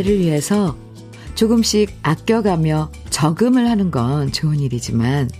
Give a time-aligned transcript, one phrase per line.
[0.00, 0.76] 미래를 위해서
[1.34, 5.30] 조금씩 아껴가며 저금을 하는 건 좋은 일이지만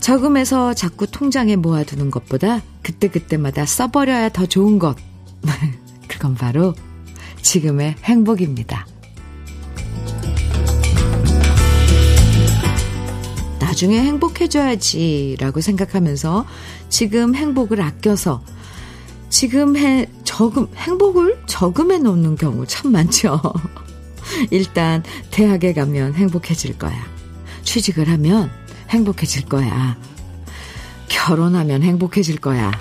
[0.00, 4.96] 저금해서 자꾸 통장에 모아두는 것보다 그때그때마다 써버려야 더 좋은 것.
[6.08, 6.74] 그건 바로
[7.42, 8.86] 지금의 행복입니다.
[13.58, 16.46] 나중에 행복해져야지 라고 생각하면서
[16.88, 18.42] 지금 행복을 아껴서
[19.30, 23.40] 지금 해, 저금, 행복을 저금해 놓는 경우 참 많죠.
[24.50, 27.06] 일단 대학에 가면 행복해질 거야.
[27.62, 28.50] 취직을 하면
[28.90, 29.96] 행복해질 거야.
[31.08, 32.72] 결혼하면 행복해질 거야.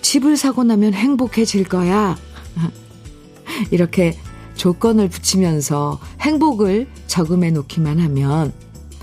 [0.00, 2.16] 집을 사고 나면 행복해질 거야.
[3.72, 4.16] 이렇게
[4.54, 8.52] 조건을 붙이면서 행복을 저금해 놓기만 하면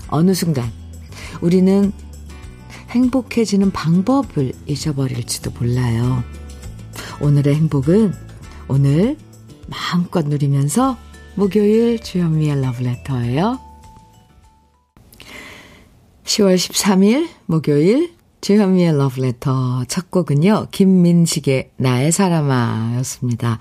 [0.08, 0.70] 어느 순간
[1.42, 1.92] 우리는
[2.90, 6.24] 행복해지는 방법을 잊어버릴지도 몰라요.
[7.20, 8.12] 오늘의 행복은
[8.68, 9.16] 오늘
[9.68, 10.96] 마음껏 누리면서
[11.34, 13.58] 목요일 주현미의 러브레터예요.
[16.24, 20.68] 10월 13일 목요일 주현미의 러브레터 첫 곡은요.
[20.70, 23.60] 김민식의 나의 사람아 였습니다.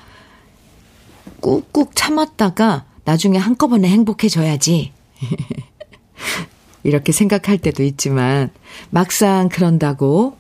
[1.42, 4.92] 꾹꾹 참았다가 나중에 한꺼번에 행복해져야지.
[6.84, 8.52] 이렇게 생각할 때도 있지만
[8.90, 10.38] 막상 그런다고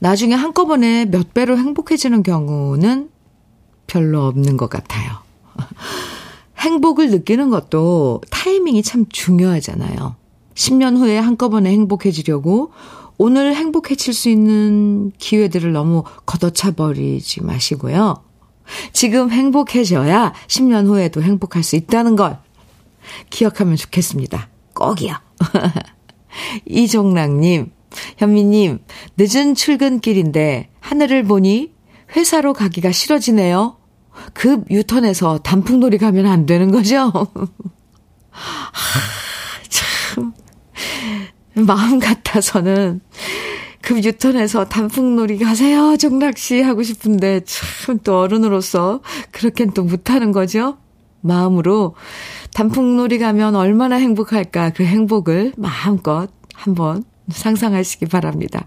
[0.00, 3.10] 나중에 한꺼번에 몇 배로 행복해지는 경우는
[3.86, 5.10] 별로 없는 것 같아요.
[6.58, 10.16] 행복을 느끼는 것도 타이밍이 참 중요하잖아요.
[10.54, 12.72] 10년 후에 한꺼번에 행복해지려고
[13.16, 18.22] 오늘 행복해질 수 있는 기회들을 너무 걷어차 버리지 마시고요.
[18.92, 22.38] 지금 행복해져야 10년 후에도 행복할 수 있다는 걸
[23.30, 24.48] 기억하면 좋겠습니다.
[24.74, 25.14] 꼭이요.
[26.66, 27.72] 이종랑님,
[28.18, 28.78] 현미님,
[29.16, 31.72] 늦은 출근길인데 하늘을 보니
[32.16, 33.76] 회사로 가기가 싫어지네요.
[34.34, 37.12] 급 유턴해서 단풍놀이 가면 안 되는 거죠?
[38.30, 39.00] 하,
[39.68, 40.32] 참.
[41.54, 43.00] 마음 같아서는
[43.80, 49.00] 급 유턴해서 단풍놀이 가세요, 종락씨 하고 싶은데 참 또 어른으로서
[49.32, 50.76] 그렇게는 또 못하는 거죠?
[51.20, 51.94] 마음으로
[52.54, 58.66] 단풍놀이 가면 얼마나 행복할까 그 행복을 마음껏 한번 상상하시기 바랍니다.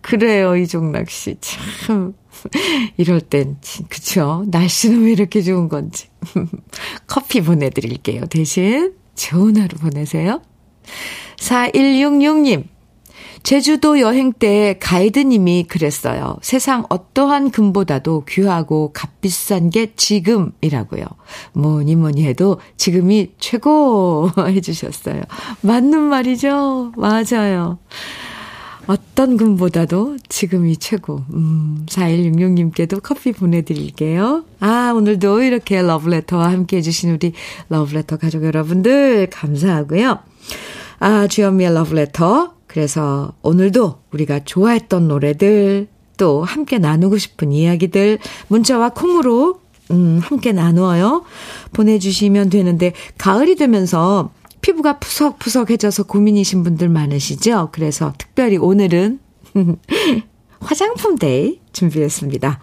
[0.00, 1.36] 그래요, 이종락 씨.
[1.40, 2.14] 참.
[2.96, 3.56] 이럴 땐,
[3.88, 4.44] 그쵸.
[4.48, 6.08] 날씨는 왜 이렇게 좋은 건지.
[7.06, 8.26] 커피 보내드릴게요.
[8.26, 10.40] 대신 좋은 하루 보내세요.
[11.38, 12.64] 4166님.
[13.48, 16.36] 제주도 여행 때 가이드님이 그랬어요.
[16.42, 21.06] 세상 어떠한 금보다도 귀하고 값비싼 게 지금이라고요.
[21.54, 25.22] 뭐니 뭐니 해도 지금이 최고 해주셨어요.
[25.62, 26.92] 맞는 말이죠?
[26.94, 27.78] 맞아요.
[28.86, 31.22] 어떤 금보다도 지금이 최고.
[31.32, 34.44] 음, 4166님께도 커피 보내드릴게요.
[34.60, 37.32] 아, 오늘도 이렇게 러브레터와 함께 해주신 우리
[37.70, 40.18] 러브레터 가족 여러분들 감사하고요.
[40.98, 42.57] 아, 주현미의 러브레터.
[42.68, 48.18] 그래서 오늘도 우리가 좋아했던 노래들, 또 함께 나누고 싶은 이야기들,
[48.48, 51.24] 문자와 콩으로, 음, 함께 나누어요.
[51.72, 54.30] 보내주시면 되는데, 가을이 되면서
[54.60, 57.70] 피부가 푸석푸석해져서 고민이신 분들 많으시죠?
[57.72, 59.18] 그래서 특별히 오늘은
[60.60, 62.60] 화장품 day 준비했습니다.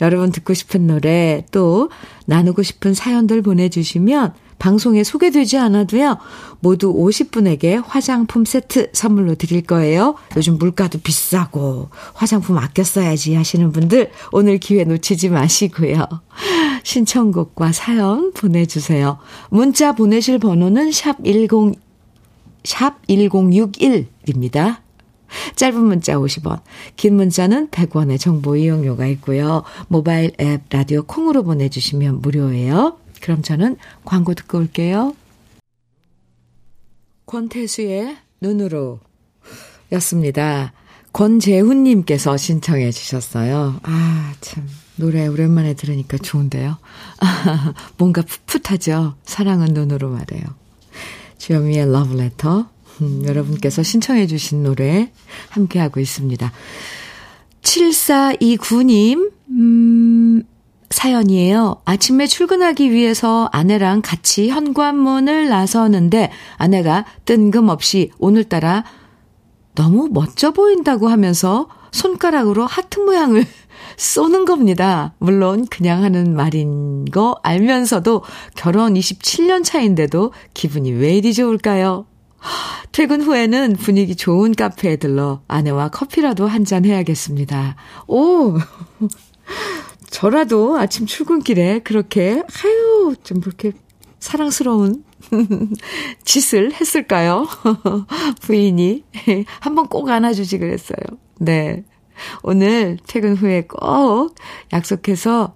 [0.00, 1.90] 여러분 듣고 싶은 노래 또
[2.26, 6.18] 나누고 싶은 사연들 보내주시면 방송에 소개되지 않아도요,
[6.60, 10.16] 모두 50분에게 화장품 세트 선물로 드릴 거예요.
[10.36, 16.06] 요즘 물가도 비싸고 화장품 아껴 써야지 하시는 분들 오늘 기회 놓치지 마시고요.
[16.82, 19.18] 신청곡과 사연 보내주세요.
[19.50, 21.48] 문자 보내실 번호는 샵 10,
[22.64, 24.78] 샵 1061입니다.
[25.56, 26.60] 짧은 문자 50원,
[26.94, 29.64] 긴 문자는 100원의 정보 이용료가 있고요.
[29.88, 32.96] 모바일 앱 라디오 콩으로 보내주시면 무료예요.
[33.26, 35.16] 그럼 저는 광고 듣고 올게요.
[37.26, 39.00] 권태수의 눈으로
[39.90, 40.72] 였습니다.
[41.12, 43.80] 권재훈님께서 신청해 주셨어요.
[43.82, 44.68] 아, 참.
[44.94, 46.78] 노래 오랜만에 들으니까 좋은데요.
[47.18, 49.16] 아, 뭔가 풋풋하죠.
[49.24, 50.44] 사랑은 눈으로 말해요.
[51.38, 52.70] 주현미의 러브레터.
[53.00, 55.10] 음, 여러분께서 신청해 주신 노래
[55.48, 56.52] 함께하고 있습니다.
[57.62, 60.44] 7429님, 음,
[60.96, 61.82] 사연이에요.
[61.84, 68.82] 아침에 출근하기 위해서 아내랑 같이 현관문을 나서는데 아내가 뜬금없이 오늘따라
[69.74, 73.44] 너무 멋져 보인다고 하면서 손가락으로 하트 모양을
[73.98, 75.12] 쏘는 겁니다.
[75.18, 78.22] 물론 그냥 하는 말인 거 알면서도
[78.54, 82.06] 결혼 27년 차인데도 기분이 왜 이리 좋을까요?
[82.92, 87.76] 퇴근 후에는 분위기 좋은 카페에 들러 아내와 커피라도 한 잔 해야겠습니다.
[88.08, 88.56] 오!
[90.16, 93.72] 저라도 아침 출근길에 그렇게, 아유, 좀 그렇게
[94.18, 95.04] 사랑스러운
[96.24, 97.46] 짓을 했을까요?
[98.40, 99.04] 부인이.
[99.60, 101.00] 한번 꼭 안아주지 그랬어요.
[101.38, 101.84] 네.
[102.42, 104.34] 오늘 퇴근 후에 꼭
[104.72, 105.54] 약속해서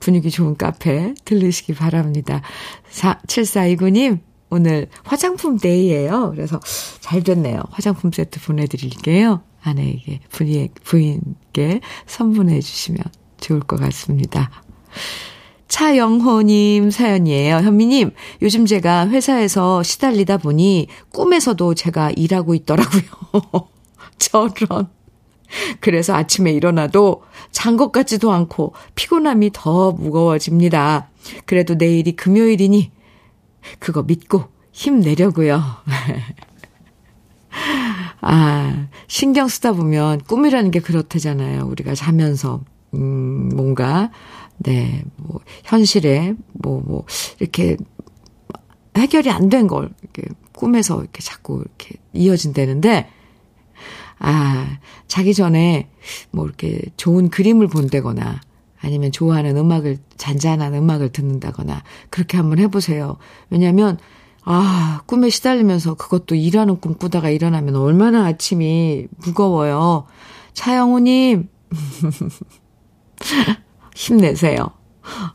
[0.00, 2.40] 분위기 좋은 카페 들르시기 바랍니다.
[2.88, 6.30] 4, 7429님, 오늘 화장품 데이예요.
[6.34, 6.60] 그래서
[7.00, 7.60] 잘 됐네요.
[7.72, 9.42] 화장품 세트 보내드릴게요.
[9.60, 13.04] 아내에게, 부인, 부인께 선물해 주시면
[13.46, 14.50] 좋을 것 같습니다.
[15.68, 17.56] 차영호님 사연이에요.
[17.56, 18.12] 현미님,
[18.42, 23.02] 요즘 제가 회사에서 시달리다 보니 꿈에서도 제가 일하고 있더라고요.
[24.18, 24.88] 저런.
[25.80, 27.22] 그래서 아침에 일어나도
[27.52, 31.10] 잔 것 같지도 않고 피곤함이 더 무거워집니다.
[31.44, 32.90] 그래도 내일이 금요일이니
[33.78, 35.62] 그거 믿고 힘내려고요.
[38.20, 41.64] 아, 신경 쓰다 보면 꿈이라는 게 그렇다잖아요.
[41.66, 42.60] 우리가 자면서,
[42.96, 44.10] 음, 뭔가,
[44.58, 47.04] 네, 뭐, 현실에, 뭐, 뭐,
[47.40, 47.76] 이렇게
[48.96, 50.22] 해결이 안 된 걸, 이렇게
[50.52, 53.08] 꿈에서 이렇게 자꾸 이렇게 이어진다는데,
[54.18, 54.78] 아,
[55.08, 55.88] 자기 전에
[56.30, 58.40] 뭐 이렇게 좋은 그림을 본다거나
[58.80, 63.18] 아니면 좋아하는 음악을, 잔잔한 음악을 듣는다거나 그렇게 한번 해보세요.
[63.50, 63.98] 왜냐면,
[64.44, 70.06] 아, 꿈에 시달리면서 그것도 일하는 꿈 꾸다가 일어나면 얼마나 아침이 무거워요.
[70.54, 71.48] 차영우님,
[73.94, 74.70] 힘내세요.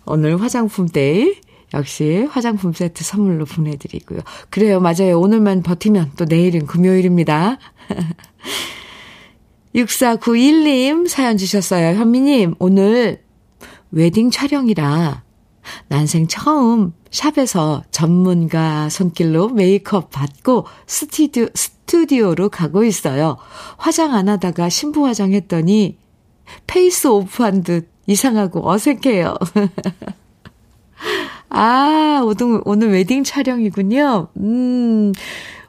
[0.06, 1.36] 오늘 화장품 day,
[1.74, 4.20] 역시 화장품 세트 선물로 보내드리고요.
[4.50, 5.20] 그래요, 맞아요.
[5.20, 7.58] 오늘만 버티면 또 내일은 금요일입니다.
[9.76, 11.98] 6491님 사연 주셨어요.
[11.98, 13.24] 현미님, 오늘
[13.92, 15.24] 웨딩 촬영이라
[15.88, 23.38] 난생 처음 샵에서 전문가 손길로 메이크업 받고 스튜디오, 스튜디오로 가고 있어요.
[23.78, 25.98] 화장 안 하다가 신부 화장 했더니
[26.68, 29.36] face off한 듯 이상하고 어색해요.
[31.50, 34.28] 아, 오늘, 오늘 웨딩 촬영이군요.
[34.38, 35.12] 음,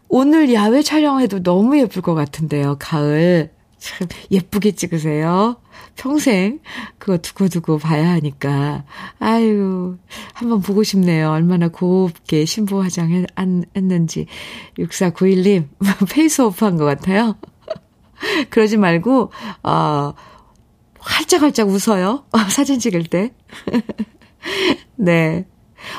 [0.09, 2.77] 오늘 야외 촬영해도 너무 예쁠 것 같은데요.
[2.79, 3.51] 가을.
[3.79, 5.57] 참 예쁘게 찍으세요.
[5.97, 6.61] 평생
[6.99, 8.85] 그거 두고두고 봐야 하니까.
[9.19, 9.97] 아유,
[10.35, 11.31] 한번 보고 싶네요.
[11.31, 13.27] 얼마나 곱게 신부 화장
[13.75, 14.27] 했는지.
[14.79, 15.67] 6491님,
[16.13, 17.35] face off 한 것 같아요.
[18.51, 19.33] 그러지 말고,
[19.65, 20.15] 어,
[21.03, 22.25] 활짝활짝 웃어요.
[22.51, 23.33] 사진 찍을 때.
[24.97, 25.47] 네.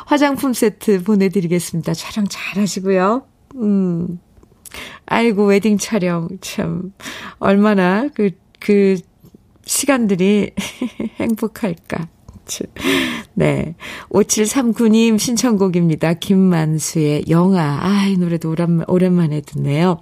[0.05, 1.93] 화장품 세트 보내드리겠습니다.
[1.93, 3.25] 촬영 잘 하시고요.
[3.55, 4.19] 음.
[5.05, 6.93] 아이고, 웨딩 촬영, 참,
[7.37, 8.97] 얼마나 그, 그,
[9.65, 10.51] 시간들이
[11.19, 12.07] 행복할까.
[13.35, 13.75] 네.
[14.09, 16.13] 5739님 신청곡입니다.
[16.15, 17.79] 김만수의 영아.
[17.81, 19.99] 아, 이 노래도 오랜만, 오랜만에 듣네요.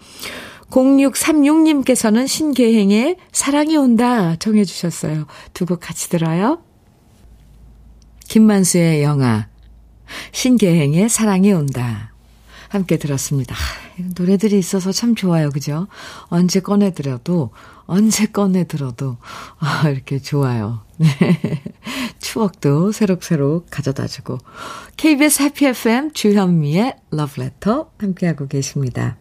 [0.72, 5.26] 0636님께서는 신계행의 사랑이 온다 정해 주셨어요.
[5.54, 6.64] 두 곡 같이 들어요.
[8.28, 9.48] 김만수의 영아,
[10.32, 12.12] 신계행의 사랑이 온다.
[12.70, 13.54] 함께 들었습니다.
[14.18, 15.50] 노래들이 있어서 참 좋아요.
[15.50, 15.88] 그죠?
[16.28, 17.52] 언제 꺼내 들어도,
[17.86, 19.18] 언제 꺼내 들어도,
[19.60, 20.80] 아, 이렇게 좋아요.
[20.96, 21.10] 네.
[22.20, 24.38] 추억도 새록새록 가져다 주고.
[24.96, 29.18] KBS 해피 FM 주현미의 러브레터 함께하고 계십니다.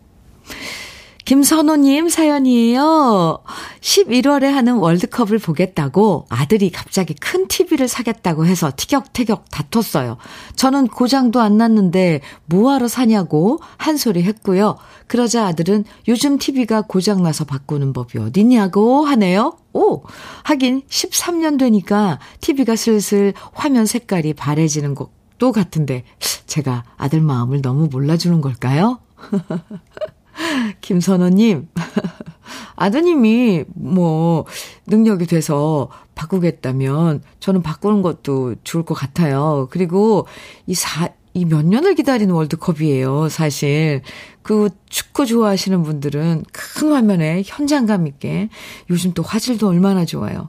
[1.31, 3.39] 김선호님 사연이에요.
[3.81, 10.17] 11월에 하는 월드컵을 보겠다고 아들이 갑자기 큰 TV를 사겠다고 해서 티격태격 다퉜어요.
[10.57, 14.77] 저는 고장도 안 났는데 뭐하러 사냐고 한 소리 했고요.
[15.07, 19.57] 그러자 아들은 요즘 TV가 고장나서 바꾸는 법이 어딨냐고 하네요.
[19.73, 20.03] 오!
[20.43, 26.03] 하긴 13년 되니까 TV가 슬슬 화면 색깔이 바래지는 것도 같은데
[26.49, 28.99] 제가 아들 마음을 너무 몰라주는 걸까요?
[30.80, 31.69] 김선호님,
[32.76, 34.45] 아드님이 뭐,
[34.87, 39.69] 능력이 돼서 바꾸겠다면 저는 바꾸는 것도 좋을 것 같아요.
[39.71, 40.26] 그리고
[40.66, 44.02] 이 사, 이 몇 년을 기다리는 월드컵이에요, 사실.
[44.42, 48.49] 그 축구 좋아하시는 분들은 큰 화면에 현장감 있게
[48.88, 50.49] 요즘 또 화질도 얼마나 좋아요.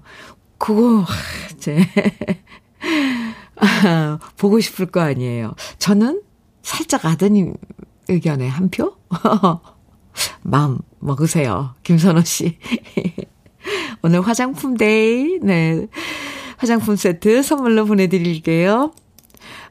[0.58, 1.06] 그거,
[1.54, 1.86] 이제,
[3.58, 5.54] 아, 보고 싶을 거 아니에요.
[5.78, 6.22] 저는
[6.64, 7.54] 살짝 아드님
[8.08, 8.96] 의견에 한 표?
[10.42, 11.76] 마음 먹으세요.
[11.84, 12.58] 김선호 씨.
[14.02, 15.88] 오늘 화장품 day, 네.
[16.58, 18.92] 화장품 세트 선물로 보내드릴게요.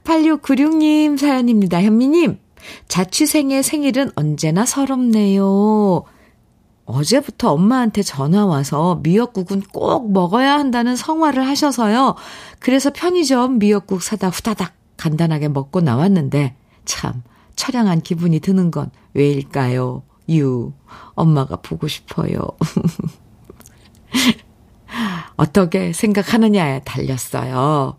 [0.05, 1.83] 8696님 사연입니다.
[1.83, 2.39] 현미님,
[2.89, 6.05] 자취생의 생일은 언제나 서럽네요.
[6.85, 12.17] 어제부터 엄마한테 전화 와서 미역국은 꼭 먹어야 한다는 성화를 하셔서요.
[12.59, 17.23] 그래서 편의점 미역국 사다 후다닥 간단하게 먹고 나왔는데, 참,
[17.55, 20.03] 처량한 기분이 드는 건 왜일까요?
[20.31, 20.73] 유.
[21.15, 22.39] 엄마가 보고 싶어요.
[25.37, 27.97] 어떻게 생각하느냐에 달렸어요.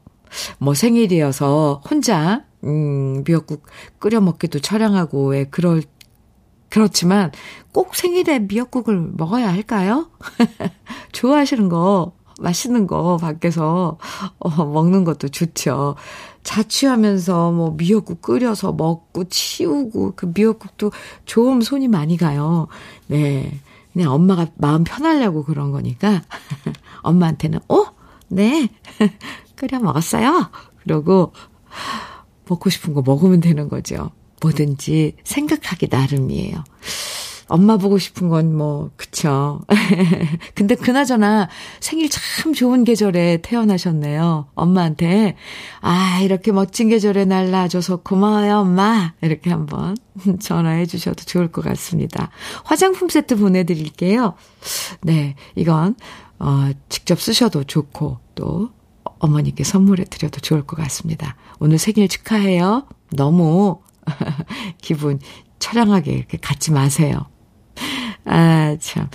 [0.60, 3.66] 뭐 생일이어서 혼자, 음, 미역국
[4.00, 5.84] 끓여 먹기도 처량하고, 왜, 그럴,
[6.70, 7.32] 그렇지만
[7.74, 10.10] 꼭 생일에 미역국을 먹어야 할까요?
[11.12, 13.98] 좋아하시는 거, 맛있는 거 밖에서
[14.40, 15.96] 어, 먹는 것도 좋죠.
[16.44, 20.92] 자취하면서 뭐 미역국 끓여서 먹고 치우고 그 미역국도
[21.26, 22.68] 좋은 손이 많이 가요.
[23.08, 23.60] 네.
[23.94, 26.22] 그냥 엄마가 마음 편하려고 그런 거니까
[27.04, 27.86] 엄마한테는 어?
[28.30, 28.70] 네.
[29.56, 30.50] 끓여 먹었어요.
[30.84, 31.34] 그러고
[32.48, 34.12] 먹고 싶은 거 먹으면 되는 거죠.
[34.42, 36.64] 뭐든지 생각하기 나름이에요.
[37.52, 39.60] 엄마 보고 싶은 건 뭐, 그쵸.
[40.56, 41.50] 근데 그나저나
[41.82, 44.48] 생일 참 좋은 계절에 태어나셨네요.
[44.56, 45.36] 엄마한테.
[45.82, 49.14] 아, 이렇게 멋진 계절에 날 낳아줘서 고마워요, 엄마.
[49.22, 49.98] 이렇게 한번
[50.40, 52.30] 전화해 주셔도 좋을 것 같습니다.
[52.64, 54.36] 화장품 세트 보내드릴게요.
[55.02, 55.96] 네, 이건,
[56.40, 58.70] 어, 직접 쓰셔도 좋고, 또,
[59.20, 61.36] 어머니께 선물해 드려도 좋을 것 같습니다.
[61.60, 62.88] 오늘 생일 축하해요.
[63.12, 63.82] 너무
[64.82, 65.20] 기분
[65.60, 67.26] 처량하게 이렇게 갖지 마세요.
[68.26, 69.10] 아, 참.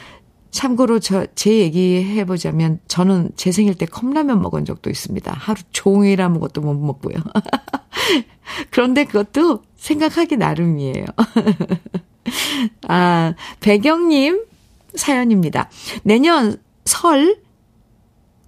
[0.51, 5.33] 참고로 저, 제 얘기 해보자면, 저는 제 생일 때 컵라면 먹은 적도 있습니다.
[5.33, 7.17] 하루 종일 아무것도 못 먹고요.
[8.71, 11.05] 그런데 그것도 생각하기 나름이에요.
[12.89, 14.45] 아, 배경님
[14.95, 15.69] 사연입니다.
[16.03, 17.39] 내년 설,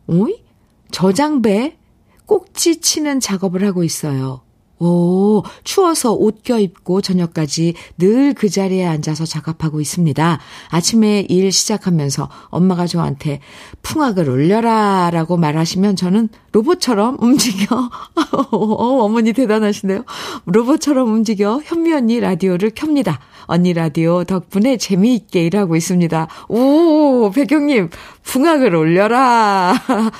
[0.07, 0.43] 오이?
[0.91, 1.77] 저장배
[2.25, 4.43] 꼭지 치는 작업을 하고 있어요.
[4.81, 10.39] 오, 추워서 옷 껴입고 저녁까지 늘 그 자리에 앉아서 작업하고 있습니다.
[10.71, 13.41] 아침에 일 시작하면서 엄마가 저한테
[13.83, 17.91] 풍악을 올려라 라고 말하시면 저는 로봇처럼 움직여.
[18.33, 18.57] 어,
[19.05, 20.05] 어머니 대단하시네요.
[20.47, 23.19] 로봇처럼 움직여 현미 언니 라디오를 켭니다.
[23.47, 26.29] 언니 라디오 덕분에 재미있게 일하고 있습니다.
[26.49, 27.91] 오, 백경님,
[28.29, 29.75] 풍악을 올려라.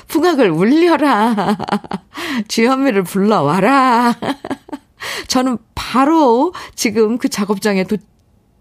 [0.09, 1.59] 풍악을 울려라.
[2.49, 4.17] 주현미를 불러와라.
[5.29, 7.99] 저는 바로 지금 그 작업장에 도,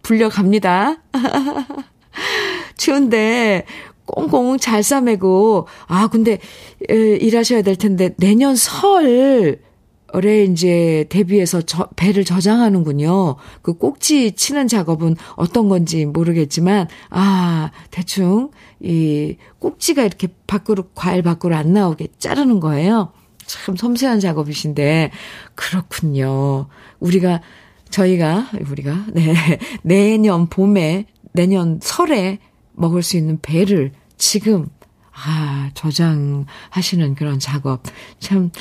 [0.03, 0.97] 불려갑니다.
[2.77, 3.65] 추운데
[4.05, 6.39] 꽁꽁 잘 싸매고, 아, 근데,
[6.89, 9.59] 에, 일하셔야 될 텐데, 내년 설,
[10.15, 13.35] 에 이제 데뷔해서 저, 배를 저장하는군요.
[13.61, 21.55] 그 꼭지 치는 작업은 어떤 건지 모르겠지만, 아, 대충, 이 꼭지가 이렇게 밖으로, 과일 밖으로
[21.55, 23.11] 안 나오게 자르는 거예요.
[23.45, 25.11] 참 섬세한 작업이신데,
[25.55, 26.67] 그렇군요.
[26.99, 27.41] 우리가,
[27.89, 29.33] 저희가, 우리가, 네,
[29.83, 32.39] 내년 봄에, 내년 설에
[32.73, 34.67] 먹을 수 있는 배를 지금,
[35.11, 37.83] 아, 저장하시는 그런 작업.
[38.19, 38.51] 참,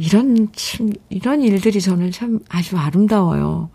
[0.00, 3.70] 이런, 참, 이런 일들이 저는 참 아주 아름다워요.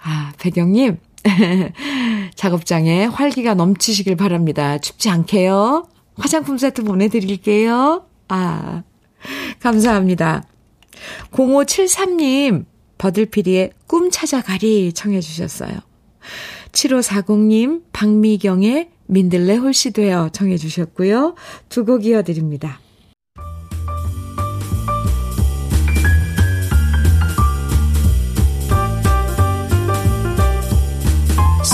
[0.00, 0.98] 아, 배경님,
[2.36, 4.78] 작업장에 활기가 넘치시길 바랍니다.
[4.78, 5.88] 춥지 않게요.
[6.16, 8.06] 화장품 세트 보내드릴게요.
[8.28, 8.82] 아,
[9.60, 10.44] 감사합니다.
[11.32, 12.64] 0573님,
[12.98, 15.72] 버들피리의 꿈 찾아가리 청해주셨어요.
[16.70, 21.34] 7540님, 박미경의 민들레 홀씨 되어 청해주셨고요.
[21.68, 22.78] 두 곡 이어드립니다.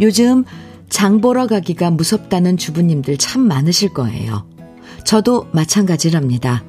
[0.00, 0.44] 요즘
[0.88, 4.46] 장 보러 가기가 무섭다는 주부님들 참 많으실 거예요.
[5.04, 6.64] 저도 마찬가지랍니다.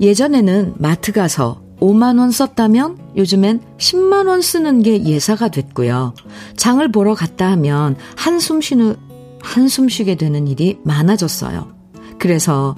[0.00, 6.14] 예전에는 마트 가서 5만원 썼다면 요즘엔 10만원 쓰는 게 예사가 됐고요.
[6.56, 8.96] 장을 보러 갔다 하면 한숨 쉬는,
[9.42, 11.74] 한숨 쉬게 되는 일이 많아졌어요.
[12.18, 12.76] 그래서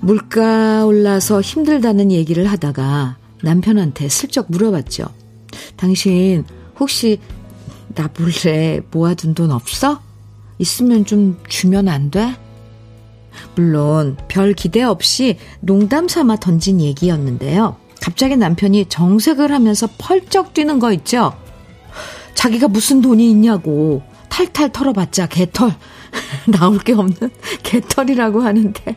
[0.00, 5.06] 물가 올라서 힘들다는 얘기를 하다가 남편한테 슬쩍 물어봤죠.
[5.76, 6.44] 당신
[6.78, 7.18] 혹시
[7.94, 10.00] 나 몰래 모아둔 돈 없어?
[10.58, 12.36] 있으면 좀 주면 안 돼?
[13.54, 17.76] 물론 별 기대 없이 농담 삼아 던진 얘기였는데요.
[18.00, 21.32] 갑자기 남편이 정색을 하면서 펄쩍 뛰는 거 있죠?
[22.34, 25.74] 자기가 무슨 돈이 있냐고 탈탈 털어봤자 개털
[26.46, 27.30] 나올 게 없는
[27.62, 28.96] 개털이라고 하는데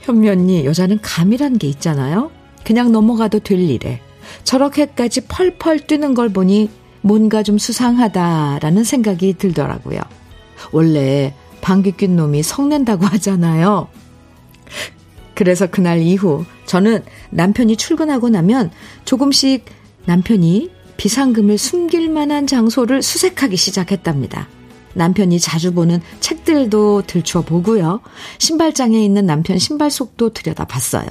[0.00, 2.30] 현미 언니 여자는 감이란 게 있잖아요.
[2.62, 4.00] 그냥 넘어가도 될 일에
[4.44, 6.70] 저렇게까지 펄펄 뛰는 걸 보니
[7.00, 10.00] 뭔가 좀 수상하다라는 생각이 들더라고요.
[10.72, 13.88] 원래 방귀 낀 놈이 성낸다고 하잖아요.
[15.34, 18.70] 그래서 그날 이후 저는 남편이 출근하고 나면
[19.04, 19.64] 조금씩
[20.06, 24.48] 남편이 비상금을 숨길 만한 장소를 수색하기 시작했답니다.
[24.94, 28.00] 남편이 자주 보는 책들도 들춰 보고요.
[28.38, 31.06] 신발장에 있는 남편 신발 속도 들여다 봤어요.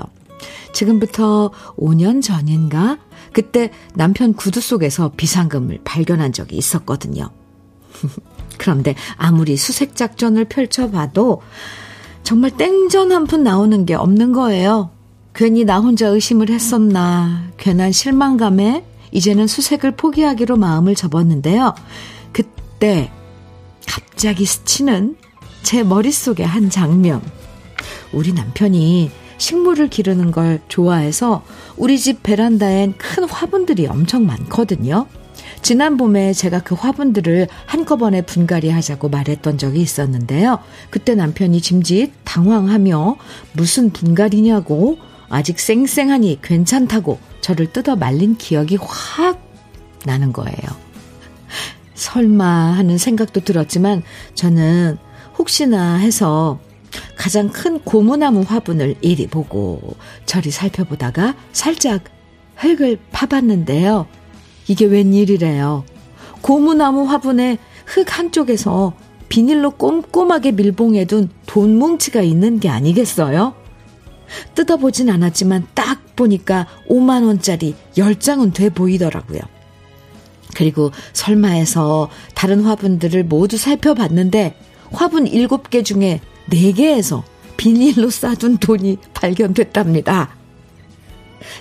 [0.71, 2.97] 지금부터 5년 전인가?
[3.33, 7.29] 그때 남편 구두 속에서 비상금을 발견한 적이 있었거든요.
[8.57, 11.41] 그런데 아무리 수색 작전을 펼쳐봐도
[12.23, 14.91] 정말 땡전 한 푼 나오는 게 없는 거예요.
[15.33, 17.49] 괜히 나 혼자 의심을 했었나.
[17.57, 21.73] 괜한 실망감에 이제는 수색을 포기하기로 마음을 접었는데요.
[22.31, 23.11] 그때
[23.87, 25.17] 갑자기 스치는
[25.63, 27.21] 제 머릿속의 한 장면.
[28.11, 29.11] 우리 남편이
[29.43, 31.43] 식물을 기르는 걸 좋아해서
[31.75, 35.05] 우리 집 베란다엔 큰 화분들이 엄청 많거든요.
[35.61, 40.59] 지난 봄에 제가 그 화분들을 한꺼번에 분갈이 하자고 말했던 적이 있었는데요.
[40.89, 43.17] 그때 남편이 짐짓 당황하며
[43.51, 44.97] 무슨 분갈이냐고
[45.27, 49.41] 아직 쌩쌩하니 괜찮다고 저를 뜯어 말린 기억이 확
[50.05, 50.55] 나는 거예요.
[51.95, 54.03] 설마 하는 생각도 들었지만
[54.35, 54.97] 저는
[55.37, 56.59] 혹시나 해서
[57.15, 59.95] 가장 큰 고무나무 화분을 이리 보고
[60.25, 62.03] 저리 살펴보다가 살짝
[62.55, 64.07] 흙을 파봤는데요.
[64.67, 65.83] 이게 웬일이래요.
[66.41, 68.93] 고무나무 화분에 흙 한쪽에서
[69.29, 73.55] 비닐로 꼼꼼하게 밀봉해둔 돈 뭉치가 있는 게 아니겠어요?
[74.55, 79.39] 뜯어보진 않았지만 딱 보니까 5만원짜리 10장은 돼 보이더라고요.
[80.55, 84.55] 그리고 설마해서 다른 화분들을 모두 살펴봤는데
[84.91, 87.23] 화분 7개 중에 4개에서
[87.57, 90.35] 비닐로 싸둔 돈이 발견됐답니다.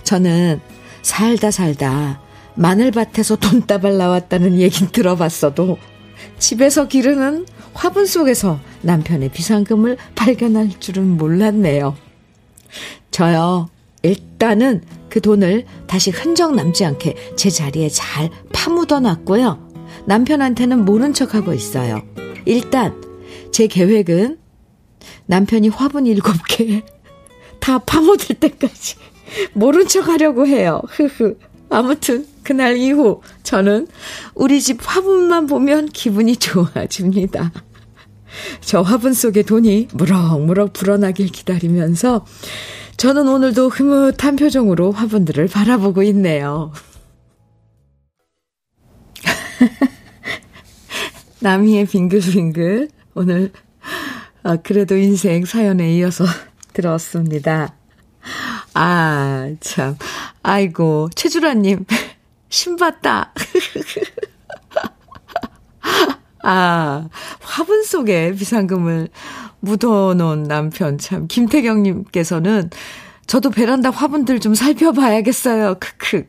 [0.05, 0.61] 저는
[1.03, 2.21] 살다 살다
[2.55, 5.79] 마늘밭에서 돈다발 나왔다는 얘긴 들어봤어도
[6.38, 11.97] 집에서 기르는 화분 속에서 남편의 비상금을 발견할 줄은 몰랐네요.
[13.11, 13.68] 저요,
[14.03, 19.71] 일단은 그 돈을 다시 흔적 남지 않게 제 자리에 잘 파묻어 놨고요.
[20.07, 22.03] 남편한테는 모른 척 하고 있어요.
[22.45, 23.01] 일단
[23.53, 24.38] 제 계획은
[25.27, 26.83] 남편이 화분 일곱 개
[27.62, 28.97] 다 파묻을 때까지
[29.55, 30.83] 모른 척 하려고 해요.
[30.88, 31.38] 흐흐.
[31.71, 33.87] 아무튼 그날 이후 저는
[34.35, 37.53] 우리 집 화분만 보면 기분이 좋아집니다.
[38.61, 42.27] 저 화분 속에 돈이 무럭무럭 불어나길 기다리면서
[42.97, 46.73] 저는 오늘도 흐뭇한 표정으로 화분들을 바라보고 있네요.
[51.41, 53.53] 남희의 빙글빙글 오늘
[54.42, 56.24] 아, 그래도 인생 사연에 이어서
[56.72, 57.74] 들었습니다.
[58.74, 59.96] 아, 참.
[60.42, 61.85] 아이고, 최주라님,
[62.48, 63.33] 신봤다.
[66.44, 67.09] 아,
[67.40, 69.09] 화분 속에 비상금을
[69.61, 71.28] 묻어놓은 남편 참.
[71.28, 72.70] 김태경님께서는
[73.26, 75.76] 저도 베란다 화분들 좀 살펴봐야겠어요.
[75.78, 76.26] 크크.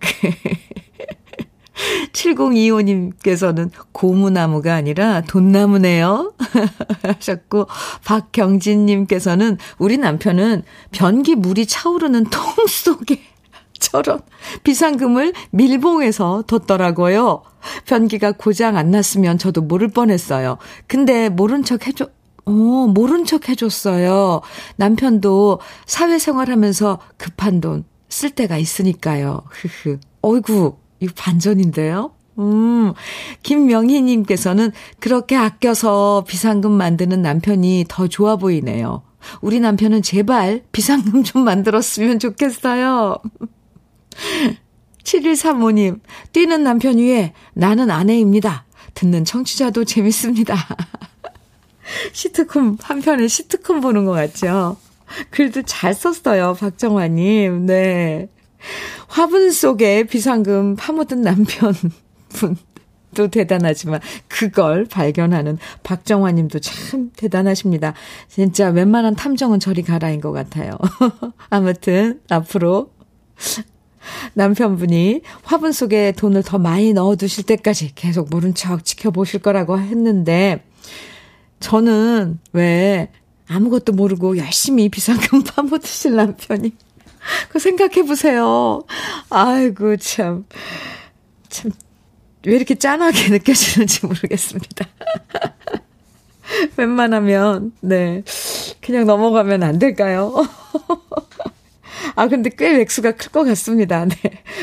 [2.11, 6.33] 7025님께서는 고무나무가 아니라 돈나무네요.
[7.03, 7.67] 하셨고,
[8.05, 13.21] 박경진님께서는 우리 남편은 변기 물이 차오르는 통 속에
[13.79, 14.21] 저런
[14.63, 17.43] 비상금을 밀봉해서 뒀더라고요.
[17.85, 20.57] 변기가 고장 안 났으면 저도 모를 뻔했어요.
[20.87, 22.07] 근데 모른 척 해줘,
[22.45, 24.41] 어, 모른 척 해줬어요.
[24.75, 29.41] 남편도 사회생활 하면서 급한 돈 쓸 때가 있으니까요.
[29.49, 29.99] 흐흐.
[30.21, 32.11] 어이구, 이거 반전인데요?
[32.39, 32.93] 음,
[33.43, 39.03] 김명희님께서는 그렇게 아껴서 비상금 만드는 남편이 더 좋아 보이네요.
[39.41, 43.17] 우리 남편은 제발 비상금 좀 만들었으면 좋겠어요.
[45.03, 45.99] 7135님,
[46.31, 48.65] 뛰는 남편 위에 나는 아내입니다.
[48.93, 50.55] 듣는 청취자도 재밌습니다.
[52.13, 54.77] 시트콤, 한편에 시트콤 보는 것 같죠?
[55.31, 57.65] 글도 잘 썼어요, 박정화님.
[57.65, 58.29] 네.
[59.07, 62.57] 화분 속에 비상금 파묻은 남편분.
[63.13, 67.93] 도 대단하지만 그걸 발견하는 박정화 님도 참 대단하십니다.
[68.27, 70.77] 진짜 웬만한 탐정은 저리 가라인 것 같아요.
[71.51, 72.91] 아무튼 앞으로
[74.33, 80.63] 남편분이 화분 속에 돈을 더 많이 넣어 두실 때까지 계속 모른 척 지켜보실 거라고 했는데,
[81.59, 83.09] 저는 왜
[83.47, 86.73] 아무것도 모르고 열심히 비상금 파묻으실 남편이.
[87.49, 88.83] 그 생각해 보세요.
[89.29, 90.45] 아이고, 참.
[91.49, 91.71] 참,
[92.45, 94.85] 왜 이렇게 짠하게 느껴지는지 모르겠습니다.
[96.77, 98.23] 웬만하면, 네.
[98.81, 100.33] 그냥 넘어가면 안 될까요?
[102.15, 104.05] 아, 근데 꽤 액수가 클 것 같습니다.
[104.05, 104.15] 네.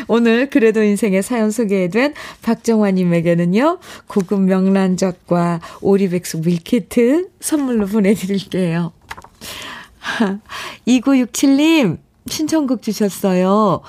[0.07, 8.93] 오늘 그래도 인생의 사연 소개된 박정화님에게는요, 고급 명란젓과 오리백숙 밀키트 선물로 보내드릴게요.
[10.87, 13.83] 2967님, 신청곡 주셨어요.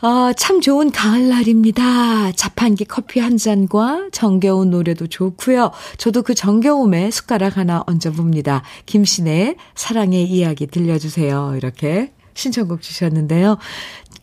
[0.00, 2.30] 아, 참 좋은 가을날입니다.
[2.32, 5.72] 자판기 커피 한 잔과 정겨운 노래도 좋고요.
[5.96, 8.62] 저도 그 정겨움에 숟가락 하나 얹어봅니다.
[8.86, 11.54] 김신의 사랑의 이야기 들려주세요.
[11.56, 13.58] 이렇게 신청곡 주셨는데요.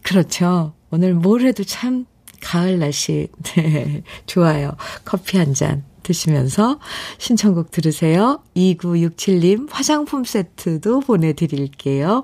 [0.01, 0.73] 그렇죠.
[0.91, 2.05] 오늘 뭘 해도 참
[2.41, 4.77] 가을 날씨, 네, 좋아요.
[5.03, 5.83] 커피 한 잔.
[6.05, 6.79] 드시면서
[7.17, 8.41] 신청곡 들으세요.
[8.55, 12.23] 2967님 화장품 세트도 보내드릴게요.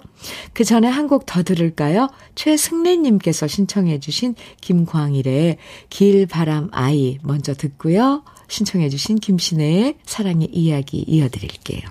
[0.53, 2.07] 그 전에 한 곡 더 들을까요?
[2.35, 5.57] 최승래님께서 신청해 주신 김광일의
[5.89, 8.23] 길바람 아이 먼저 듣고요.
[8.47, 11.81] 신청해 주신 김신혜의 사랑의 이야기 이어드릴게요.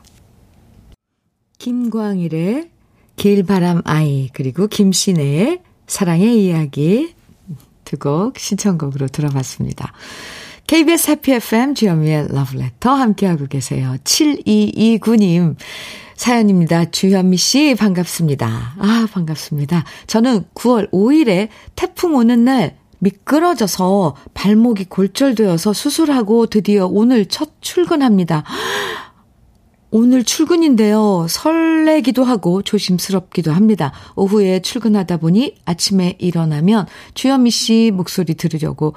[1.59, 2.71] 김광일의
[3.17, 7.15] 길바람 아이 그리고 김신혜의 사랑의 이야기
[7.85, 9.93] 두 곡 신청곡으로 들어봤습니다.
[10.71, 13.97] KBS 해피 FM 주현미의 러브레터 함께하고 계세요.
[14.05, 15.57] 7229님
[16.15, 16.93] 사연입니다.
[16.93, 18.77] 주현미 씨 반갑습니다.
[18.79, 19.83] 아 반갑습니다.
[20.07, 28.45] 저는 9월 5일에 태풍 오는 날 미끄러져서 발목이 골절되어서 수술하고 드디어 오늘 첫 출근합니다.
[29.91, 31.27] 오늘 출근인데요.
[31.29, 33.93] 설레기도 하고 조심스럽기도 합니다.
[34.15, 38.95] 오후에 출근하다 보니 아침에 일어나면 주현미 씨 목소리 들으려고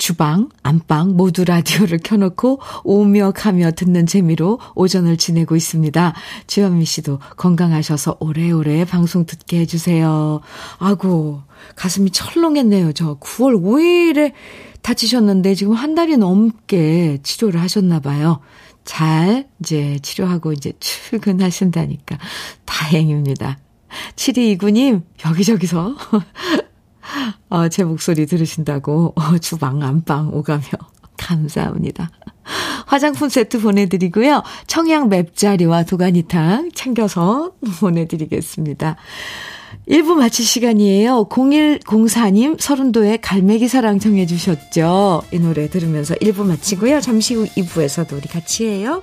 [0.00, 6.14] 주방, 안방 모두 라디오를 켜놓고 오며 가며 듣는 재미로 오전을 지내고 있습니다.
[6.46, 10.40] 주현미 씨도 건강하셔서 오래오래 방송 듣게 해주세요.
[10.78, 11.42] 아고,
[11.76, 12.94] 가슴이 철렁했네요.
[12.94, 14.32] 저 9월 5일에
[14.80, 18.40] 다치셨는데 지금 한 달이 넘게 치료를 하셨나 봐요.
[18.86, 22.16] 잘 이제 치료하고 이제 출근하신다니까
[22.64, 23.58] 다행입니다.
[24.16, 25.94] 7229님, 여기저기서
[27.48, 30.62] 어, 제 목소리 들으신다고 어, 주방 안방 오가며
[31.16, 32.10] 감사합니다.
[32.86, 34.42] 화장품 세트 보내드리고요.
[34.66, 38.96] 청양 맵자리와 도가니탕 챙겨서 보내드리겠습니다.
[39.88, 41.26] 1부 마칠 시간이에요.
[41.28, 45.22] 0104님 서른도의 갈매기 사랑 정해주셨죠.
[45.32, 47.00] 이 노래 들으면서 1부 마치고요.
[47.00, 49.02] 잠시 후 2부에서도 우리 같이 해요.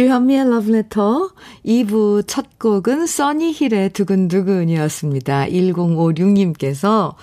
[0.00, 1.28] 주현미의 Letter
[1.66, 5.44] 2부 첫 곡은 써니힐의 두근두근이었습니다.
[5.48, 7.16] 1056님께서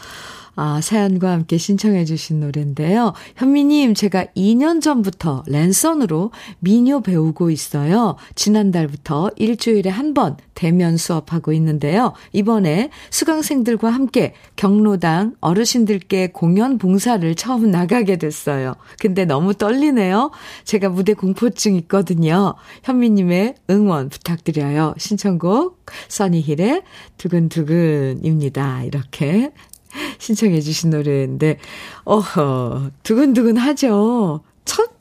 [0.58, 3.14] 아, 사연과 함께 신청해 주신 노래인데요.
[3.36, 8.18] 현미님, 제가 2년 전부터 랜선으로 미녀 배우고 있어요.
[8.36, 12.14] 지난달부터 일주일에 한 번 대면 수업하고 있는데요.
[12.34, 18.74] 이번에 수강생들과 함께 경로당 어르신들께 공연 봉사를 처음 나가게 됐어요.
[19.00, 20.32] 근데 너무 떨리네요.
[20.64, 22.56] 제가 무대 공포증 있거든요.
[22.84, 24.96] 현미님의 응원 부탁드려요.
[24.98, 26.82] 신청곡, 써니힐의
[27.18, 28.84] 두근두근입니다.
[28.86, 29.52] 이렇게
[30.20, 31.58] 신청해 주신 노래인데,
[32.06, 34.42] 어허, 두근두근 하죠.
[34.66, 34.92] 첫,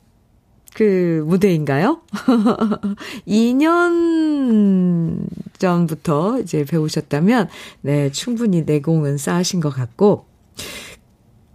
[0.74, 2.00] 그, 무대인가요?
[3.26, 5.26] 2년
[5.58, 7.48] 전부터 이제 배우셨다면,
[7.82, 10.26] 네, 충분히 내공은 쌓으신 것 같고,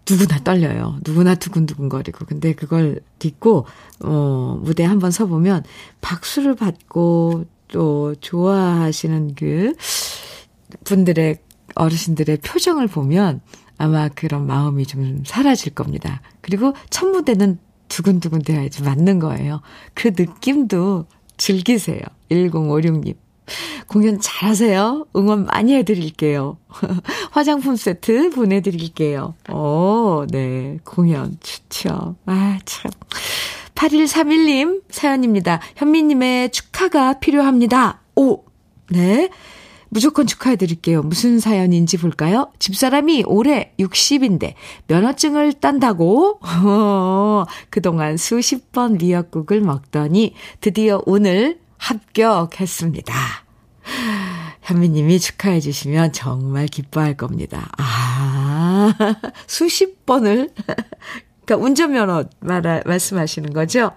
[0.10, 0.98] 누구나 떨려요.
[1.06, 2.26] 누구나 두근두근거리고.
[2.26, 3.66] 근데 그걸 딛고,
[4.04, 5.64] 어, 무대 한번 서보면,
[6.02, 9.74] 박수를 받고, 또, 좋아하시는 그,
[10.84, 11.38] 분들의
[11.76, 13.42] 어르신들의 표정을 보면
[13.78, 16.22] 아마 그런 마음이 좀 사라질 겁니다.
[16.42, 19.62] 그리고 첫 무대는 두근두근 돼야지 맞는 거예요.
[19.94, 21.06] 그 느낌도
[21.38, 22.02] 즐기세요.
[22.30, 23.16] 1056님.
[23.88, 25.08] 공연 잘하세요.
[25.16, 26.58] 응원 많이 해드릴게요.
[27.32, 29.36] 화장품 세트 보내드릴게요.
[29.52, 30.78] 오, 네.
[30.86, 32.16] 공연 좋죠.
[32.26, 32.92] 아, 참.
[33.76, 35.60] 8131님 사연입니다.
[35.76, 38.02] 현미님의 축하가 필요합니다.
[38.16, 38.44] 오,
[38.90, 39.30] 네.
[39.94, 41.04] 무조건 축하해 드릴게요.
[41.04, 42.50] 무슨 사연인지 볼까요?
[42.60, 44.54] 집사람이 올해 60인데
[44.88, 53.14] 면허증을 딴다고 어, 그동안 수십 번 미역국을 먹더니 드디어 오늘 합격했습니다.
[54.62, 57.70] 현미님이 축하해 주시면 정말 기뻐할 겁니다.
[57.78, 58.94] 아,
[59.46, 60.52] 수십 번을.
[61.44, 63.92] 그러니까 운전면허 말, 말씀하시는 거죠?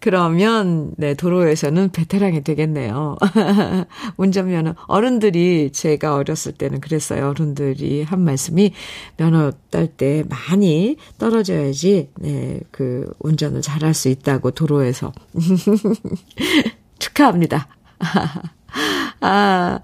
[0.00, 3.16] 그러면, 네, 도로에서는 베테랑이 되겠네요.
[4.16, 4.74] 운전면허.
[4.86, 7.30] 어른들이, 제가 어렸을 때는 그랬어요.
[7.30, 8.72] 어른들이 한 말씀이
[9.16, 15.12] 면허 딸 때 많이 떨어져야지, 네, 그, 운전을 잘할 수 있다고 도로에서.
[16.98, 17.68] 축하합니다.
[19.20, 19.80] 아,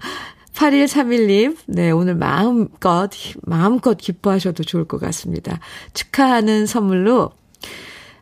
[0.53, 3.09] 8131님, 네, 오늘 마음껏,
[3.43, 5.59] 마음껏 기뻐하셔도 좋을 것 같습니다.
[5.93, 7.31] 축하하는 선물로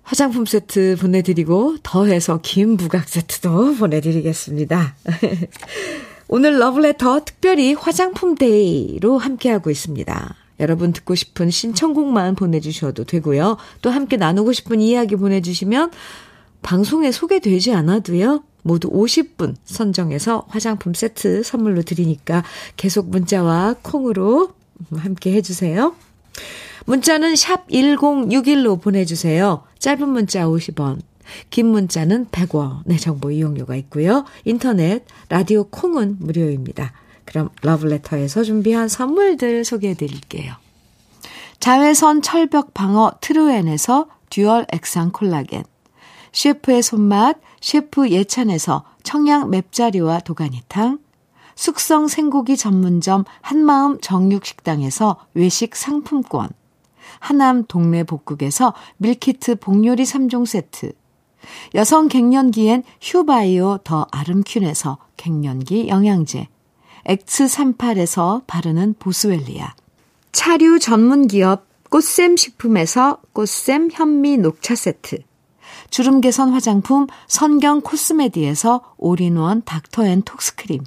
[0.08, 4.96] 화장품 세트 보내드리고 더해서 김 부각 세트도 보내드리겠습니다.
[6.30, 10.36] 오늘 러브레터 특별히 화장품 day로 함께하고 있습니다.
[10.62, 13.58] 여러분 듣고 싶은 신청곡만 보내주셔도 되고요.
[13.82, 15.92] 또 함께 나누고 싶은 이야기 보내주시면
[16.62, 18.44] 방송에 소개되지 않아도요.
[18.64, 22.46] 모두 50분 선정해서 화장품 세트 선물로 드리니까
[22.78, 24.54] 계속 문자와 콩으로
[24.96, 25.94] 함께 해주세요.
[26.88, 29.64] 문자는 샵 1061로 보내주세요.
[29.78, 31.02] 짧은 문자 50원,
[31.50, 34.24] 긴 문자는 100원의 정보 이용료가 있고요.
[34.46, 36.94] 인터넷, 라디오 콩은 무료입니다.
[37.26, 40.54] 그럼 러브레터에서 준비한 선물들 소개해 드릴게요.
[41.60, 45.64] 자외선 철벽 방어 트루엔에서 듀얼 액상 콜라겐,
[46.32, 51.00] 셰프의 손맛 셰프 예찬에서 청양 맵자리와 도가니탕,
[51.56, 56.48] 숙성 생고기 전문점 한마음 정육식당에서 외식 상품권,
[57.20, 60.94] 하남 동네 복국에서 밀키트 복요리 3종 세트,
[61.76, 66.48] 여성 갱년기엔 휴바이오 더 아름퀸에서 갱년기 영양제,
[67.06, 69.74] 엑스38에서 바르는 보스웰리아,
[70.32, 75.20] 차류 전문 기업 꽃샘 식품에서 꽃샘 현미 녹차 세트,
[75.90, 80.84] 주름 개선 화장품 선경 코스메디에서 올인원 닥터앤톡스크림,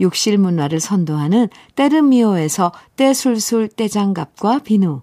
[0.00, 5.02] 욕실 문화를 선도하는 때르미오에서 때술술 때장갑과 비누,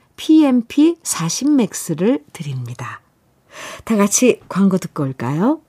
[0.21, 3.01] PMP 40맥스를 드립니다.
[3.83, 5.61] 다 같이 광고 듣고 올까요?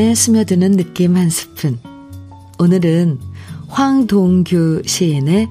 [0.00, 1.78] 마음에 스며드는 느낌 한 스푼.
[2.58, 3.18] 오늘은
[3.68, 5.46] 황동규 시인의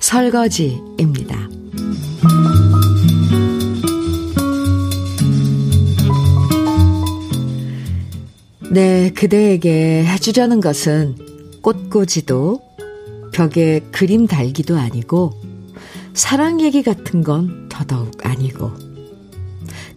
[0.00, 1.48] 설거지입니다.
[8.72, 11.14] 네, 그대에게 해주려는 것은
[11.62, 12.60] 꽃꽂이도
[13.32, 15.32] 벽에 그림 달기도 아니고
[16.12, 18.72] 사랑 얘기 같은 건 더더욱 아니고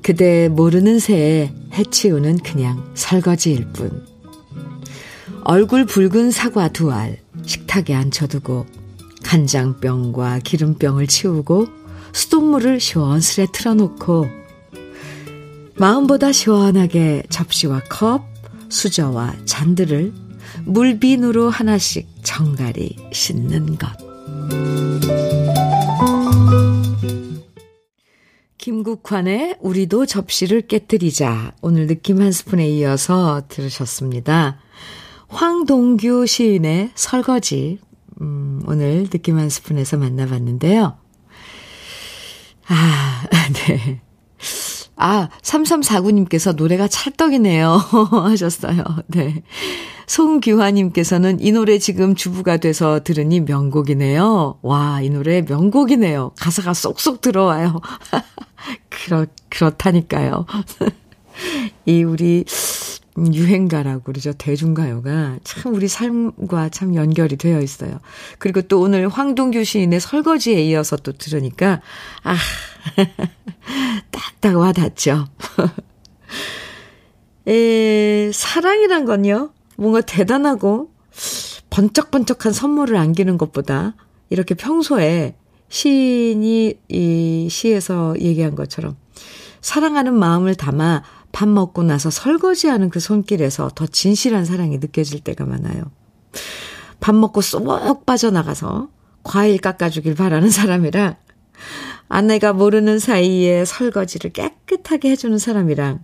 [0.03, 4.05] 그대 모르는 새에 해치우는 그냥 설거지일 뿐.
[5.43, 8.65] 얼굴 붉은 사과 두 알 식탁에 앉혀두고
[9.23, 11.67] 간장병과 기름병을 치우고
[12.13, 14.25] 수돗물을 시원스레 틀어놓고
[15.75, 18.23] 마음보다 시원하게 접시와 컵,
[18.69, 20.13] 수저와 잔들을
[20.63, 23.89] 물비누로 하나씩 정갈이 씻는 것.
[28.65, 31.53] 김국환의 우리도 접시를 깨뜨리자.
[31.61, 34.57] 오늘 느낌 한 스푼에 이어서 들으셨습니다.
[35.27, 37.77] 황동규 시인의 설거지.
[38.21, 40.97] 음, 오늘 느낌 한 스푼에서 만나봤는데요.
[42.67, 43.23] 아,
[43.53, 44.01] 네.
[44.95, 47.69] 아, 3349님께서 노래가 찰떡이네요.
[48.09, 48.83] 하셨어요.
[49.05, 49.43] 네.
[50.07, 54.59] 송규화님께서는 이 노래 지금 주부가 돼서 들으니 명곡이네요.
[54.61, 56.31] 와, 이 노래 명곡이네요.
[56.39, 57.81] 가사가 쏙쏙 들어와요.
[58.89, 60.45] 그렇, 그렇다니까요.
[61.85, 62.45] 이 우리
[63.17, 64.33] 유행가라고 그러죠.
[64.33, 67.99] 대중가요가 참 우리 삶과 참 연결이 되어 있어요.
[68.39, 71.81] 그리고 또 오늘 황동규 시인의 설거지에 이어서 또 들으니까,
[72.23, 72.35] 아,
[74.11, 75.27] 딱딱 와 닿죠.
[77.47, 80.91] 에, 사랑이란 건요, 뭔가 대단하고
[81.69, 83.95] 번쩍번쩍한 선물을 안기는 것보다
[84.29, 85.35] 이렇게 평소에
[85.69, 88.95] 시인이 이 시에서 얘기한 것처럼
[89.61, 95.83] 사랑하는 마음을 담아 밥 먹고 나서 설거지하는 그 손길에서 더 진실한 사랑이 느껴질 때가 많아요.
[96.99, 98.89] 밥 먹고 쏙 빠져나가서
[99.23, 101.15] 과일 깎아주길 바라는 사람이랑
[102.07, 106.03] 아내가 모르는 사이에 설거지를 깨끗하게 해주는 사람이랑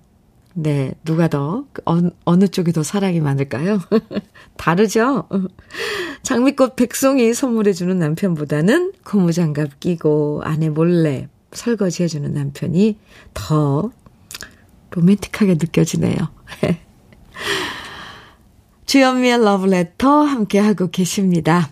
[0.54, 3.80] 네, 누가 더, 어느, 어느 쪽이 더 사랑이 많을까요?
[4.58, 5.28] 다르죠?
[6.24, 12.98] 장미꽃 백송이 선물해주는 남편보다는 고무장갑 끼고 아내 몰래 설거지 해주는 남편이
[13.34, 13.92] 더
[14.92, 16.18] 로맨틱하게 느껴지네요.
[18.86, 21.70] 주연미의 러브레터 함께하고 계십니다.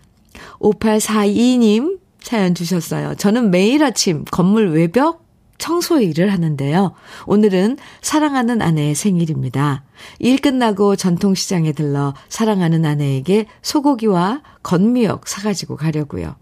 [0.60, 3.16] 5842님 사연 주셨어요.
[3.16, 5.29] 저는 매일 아침 건물 외벽
[5.60, 6.94] 청소 일을 하는데요.
[7.28, 9.84] 오늘은 사랑하는 아내의 생일입니다.
[10.18, 16.36] 일 끝나고 전통시장에 들러 사랑하는 아내에게 소고기와 건미역 사가지고 가려고요.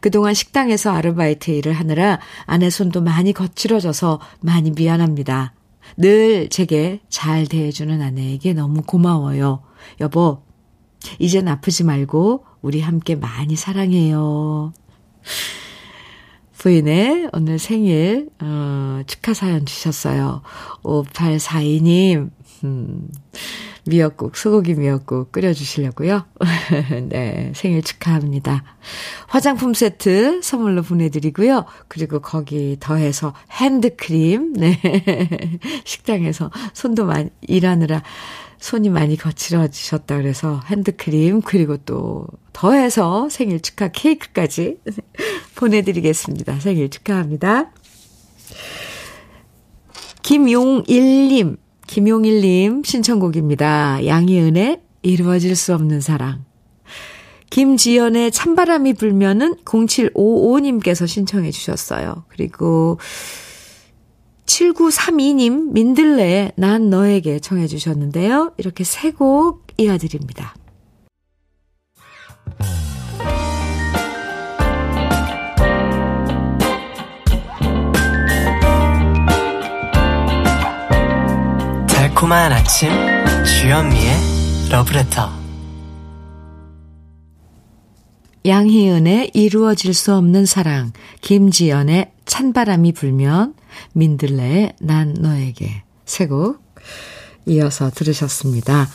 [0.00, 5.54] 그동안 식당에서 아르바이트 일을 하느라 아내 손도 많이 거칠어져서 많이 미안합니다.
[5.96, 9.62] 늘 제게 잘 대해주는 아내에게 너무 고마워요.
[10.00, 10.42] 여보,
[11.18, 14.72] 이젠 아프지 말고 우리 함께 많이 사랑해요.
[16.62, 20.42] 부인의 오늘 생일, 어, 축하 사연 주셨어요.
[20.84, 22.30] 5842님,
[22.62, 23.08] 음,
[23.84, 26.24] 미역국, 소고기 미역국 끓여주시려고요.
[27.08, 28.62] 네, 생일 축하합니다.
[29.26, 31.64] 화장품 세트 선물로 보내드리고요.
[31.88, 34.78] 그리고 거기 더해서 핸드크림, 네.
[35.82, 38.04] 식당에서 손도 많이, 일하느라
[38.62, 44.78] 손이 많이 거칠어지셨다 그래서 핸드크림 그리고 또 더해서 생일 축하 케이크까지
[45.56, 46.60] 보내드리겠습니다.
[46.60, 47.72] 생일 축하합니다.
[50.22, 51.56] 김용일님,
[51.88, 54.06] 김용일님 신청곡입니다.
[54.06, 56.44] 양희은의 이루어질 수 없는 사랑.
[57.50, 62.24] 김지연의 찬바람이 불면은 0755님께서 신청해 주셨어요.
[62.28, 63.00] 그리고
[64.46, 68.52] 7932님 민들레 난 너에게 청해 주셨는데요.
[68.58, 70.54] 이렇게 세 곡 이어드립니다.
[81.88, 82.90] 달콤한 아침
[83.44, 84.14] 주현미의
[84.70, 85.30] 러브레터
[88.44, 93.54] 양희은의 이루어질 수 없는 사랑 김지연의 찬바람이 불면
[93.94, 96.62] 민들레의 난 너에게 세 곡
[97.46, 98.88] 이어서 들으셨습니다.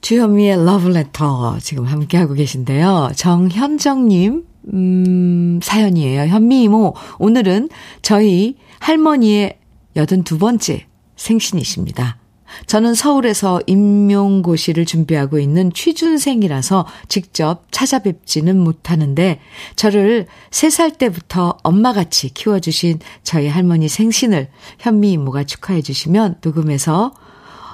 [0.00, 3.10] 주현미의 러브레터 지금 함께하고 계신데요.
[3.14, 6.22] 정현정님 음, 사연이에요.
[6.22, 7.68] 현미 이모 오늘은
[8.00, 9.58] 저희 할머니의
[9.96, 10.84] 82번째
[11.16, 12.21] 생신이십니다.
[12.66, 19.40] 저는 서울에서 임용고시를 준비하고 있는 취준생이라서 직접 찾아뵙지는 못하는데
[19.76, 27.12] 저를 3살 때부터 엄마같이 키워주신 저희 할머니 생신을 현미 이모가 축하해 주시면 녹음해서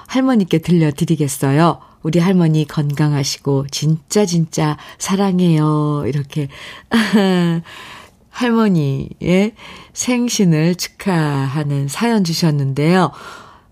[0.07, 1.81] 할머니께 들려드리겠어요.
[2.03, 6.05] 우리 할머니 건강하시고 진짜 진짜 사랑해요.
[6.07, 6.49] 이렇게
[8.31, 9.53] 할머니의
[9.93, 13.11] 생신을 축하하는 사연 주셨는데요.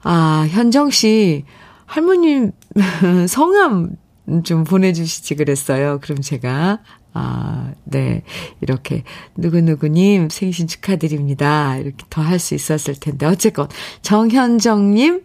[0.09, 1.45] 아, 현정 씨,
[1.85, 2.53] 할머님
[3.29, 3.97] 성함
[4.45, 5.99] 좀 보내주시지 그랬어요.
[6.01, 6.79] 그럼 제가,
[7.13, 8.23] 아, 네.
[8.61, 9.03] 이렇게,
[9.37, 11.77] 누구누구님 생신 축하드립니다.
[11.79, 13.27] 이렇게 더 할 수 있었을 텐데.
[13.27, 13.67] 어쨌건,
[14.03, 15.23] 정현정님,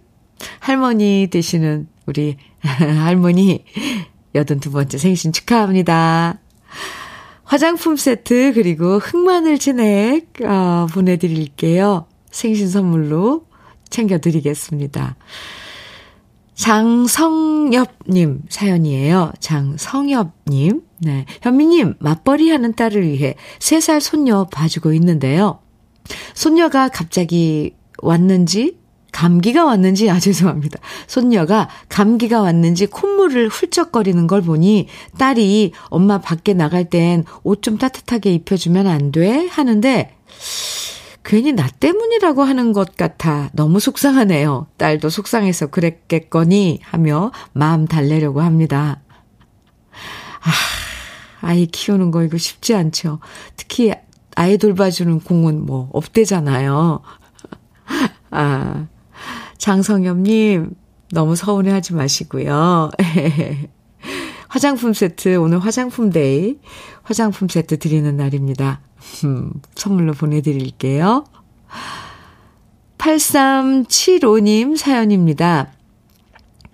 [0.60, 3.64] 할머니 되시는 우리 할머니,
[4.34, 6.40] 여든 두 번째 생신 축하합니다.
[7.44, 12.08] 화장품 세트, 그리고 흑마늘 진액, 어, 보내드릴게요.
[12.32, 13.46] 생신 선물로
[13.92, 15.16] 챙겨드리겠습니다.
[16.56, 19.32] 장성엽님 사연이에요.
[19.40, 20.82] 장성엽님.
[21.00, 21.26] 네.
[21.42, 25.60] 현미님, 맞벌이 하는 딸을 위해 3살 손녀 봐주고 있는데요.
[26.36, 28.78] 손녀가 갑자기 왔는지,
[29.12, 30.80] 감기가 왔는지, 아, 죄송합니다.
[31.08, 34.88] 손녀가 감기가 왔는지 콧물을 훌쩍거리는 걸 보니
[35.18, 39.48] 딸이 엄마 밖에 나갈 땐 옷 좀 따뜻하게 입혀주면 안 돼?
[39.48, 40.16] 하는데,
[41.24, 44.68] 괜히 나 때문이라고 하는 것 같아 너무 속상하네요.
[44.78, 49.02] 딸도 속상해서 그랬겠거니 하며 마음 달래려고 합니다.
[50.42, 50.52] 아,
[51.42, 53.20] 아이 키우는 거 이거 쉽지 않죠.
[53.56, 53.94] 특히
[54.36, 57.02] 아이 돌봐주는 공은 뭐 없대잖아요.
[58.32, 58.88] 아,
[59.58, 60.74] 장성엽님,
[61.12, 62.90] 너무 서운해 하지 마시고요.
[64.52, 66.58] 화장품 세트, 오늘 화장품 day,
[67.04, 68.82] 화장품 세트 드리는 날입니다.
[69.24, 71.24] 음, 선물로 보내드릴게요.
[72.98, 75.72] 8375님 사연입니다.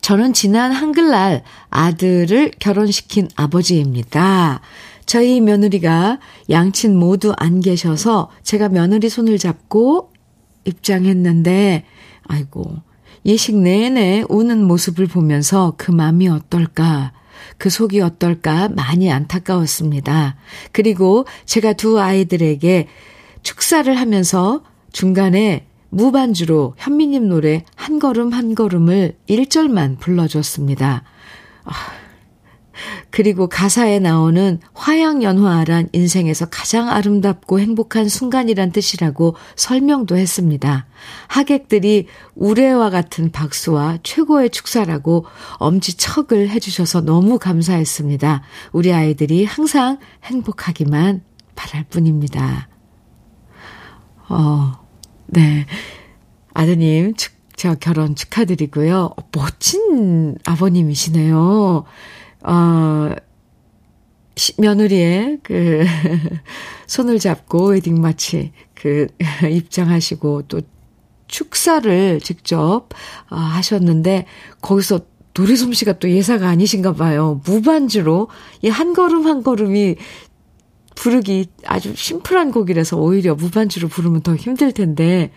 [0.01, 4.61] 저는 지난 한글날 아들을 결혼시킨 아버지입니다.
[5.05, 6.19] 저희 며느리가
[6.49, 10.13] 양친 모두 안 계셔서 제가 며느리 손을 잡고
[10.65, 11.85] 입장했는데,
[12.23, 12.77] 아이고,
[13.23, 17.13] 예식 내내 우는 모습을 보면서 그 마음이 어떨까,
[17.57, 20.35] 그 속이 어떨까 많이 안타까웠습니다.
[20.71, 22.87] 그리고 제가 두 아이들에게
[23.43, 31.03] 축사를 하면서 중간에 무반주로 현미님 노래 한 걸음 한 걸음을 1절만 불러줬습니다.
[31.63, 31.71] 아,
[33.09, 40.87] 그리고 가사에 나오는 화양연화란 인생에서 가장 아름답고 행복한 순간이란 뜻이라고 설명도 했습니다.
[41.27, 45.25] 하객들이 우레와 같은 박수와 최고의 축사라고
[45.57, 48.41] 엄지척을 해주셔서 너무 감사했습니다.
[48.71, 51.21] 우리 아이들이 항상 행복하기만
[51.55, 52.69] 바랄 뿐입니다.
[54.29, 54.73] 어,
[55.27, 55.65] 네.
[56.53, 59.11] 아드님, 축, 저 결혼 축하드리고요.
[59.31, 61.85] 멋진 아버님이시네요.
[62.43, 63.09] 어,
[64.57, 65.83] 며느리의 그,
[66.87, 69.07] 손을 잡고 웨딩 마치 그,
[69.49, 70.61] 입장하시고 또
[71.27, 72.89] 축사를 직접
[73.29, 74.25] 어, 하셨는데,
[74.61, 75.01] 거기서
[75.33, 77.41] 노래 솜씨가 또 예사가 아니신가 봐요.
[77.45, 78.27] 무반주로
[78.63, 79.95] 이 한 걸음 한 걸음이
[80.95, 85.31] 부르기 아주 심플한 곡이라서 오히려 무반주로 부르면 더 힘들 텐데,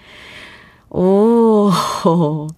[0.88, 1.70] 오,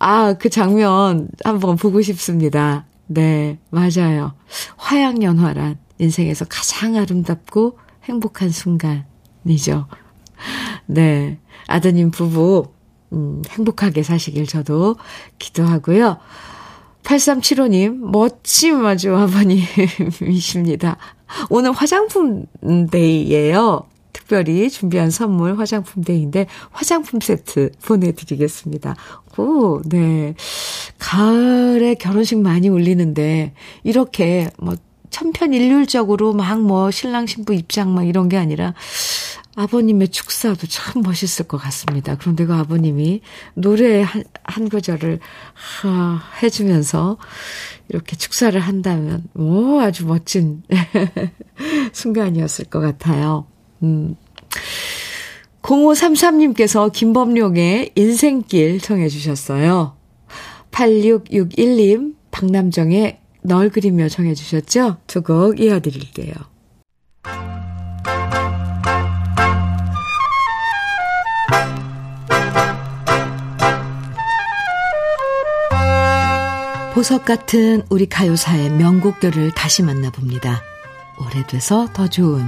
[0.00, 2.86] 아, 그 장면 한번 보고 싶습니다.
[3.12, 4.34] 네, 맞아요.
[4.76, 9.88] 화양연화란 인생에서 가장 아름답고 행복한 순간이죠.
[10.86, 11.40] 네.
[11.66, 12.72] 아드님 부부,
[13.12, 14.94] 음, 행복하게 사시길 저도
[15.40, 16.18] 기도하고요.
[17.02, 20.96] 8375님, 멋진 아주 아버님이십니다.
[21.48, 22.46] 오늘 화장품
[22.92, 23.89] 데이예요.
[24.12, 28.96] 특별히 준비한 선물 화장품 데이인데 화장품 세트 보내드리겠습니다.
[29.38, 30.34] 오, 네.
[30.98, 33.54] 가을에 결혼식 많이 올리는데
[33.84, 34.74] 이렇게 뭐
[35.10, 38.74] 천편일률적으로 막 뭐 신랑 신부 입장 막 이런 게 아니라
[39.56, 42.16] 아버님의 축사도 참 멋있을 것 같습니다.
[42.16, 43.20] 그런데 그 아버님이
[43.54, 45.18] 노래 한, 한 구절을
[45.54, 47.18] 하, 해주면서
[47.88, 50.62] 이렇게 축사를 한다면, 오, 아주 멋진
[51.92, 53.46] 순간이었을 것 같아요.
[53.82, 54.16] 음.
[55.62, 59.94] 0533님께서 김범룡의 인생길 청해 주셨어요.
[60.70, 64.98] 8661님, 박남정의 널 그리며 청해 주셨죠?
[65.06, 66.34] 두 곡 이어드릴게요.
[76.94, 80.62] 보석 같은 우리 가요사의 명곡들을 다시 만나봅니다.
[81.18, 82.44] 오래돼서 더 좋은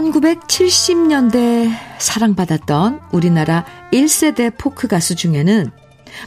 [0.00, 5.70] 1970년대 사랑받았던 우리나라 1세대 포크 가수 중에는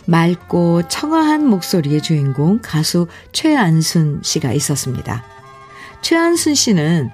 [0.05, 5.23] 맑고 청아한 목소리의 주인공 가수 최안순 씨가 있었습니다.
[6.01, 7.09] 최안순 씨는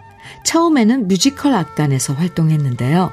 [0.46, 3.12] 처음에는 뮤지컬 악단에서 활동했는데요.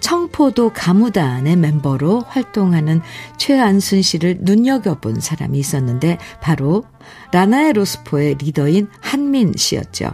[0.00, 3.00] 청포도 가무단의 멤버로 활동하는
[3.38, 6.84] 최안순 씨를 눈여겨본 사람이 있었는데 바로
[7.32, 10.10] 라나의 로스포의 리더인 한민 씨였죠.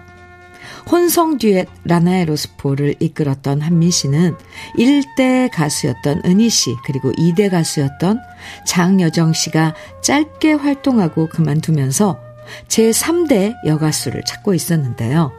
[0.90, 4.34] 혼성 듀엣 라나의 로스포를 이끌었던 한민 씨는
[4.78, 8.18] 1대 가수였던 은희 씨 그리고 2대 가수였던
[8.66, 12.18] 장여정 씨가 짧게 활동하고 그만두면서
[12.68, 15.32] 제3대 여가수를 찾고 있었는데요.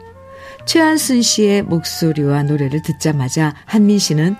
[0.65, 4.35] 최한순 씨의 목소리와 노래를 듣자마자 한민 씨는